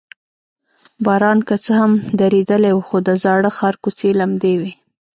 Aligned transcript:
باران 1.05 1.39
که 1.47 1.55
څه 1.63 1.71
هم 1.81 1.91
درېدلی 2.19 2.71
و، 2.75 2.79
خو 2.87 2.97
د 3.07 3.09
زاړه 3.23 3.49
ښار 3.57 3.75
کوڅې 3.83 4.09
لمدې 4.19 4.53
وې. 4.61 4.73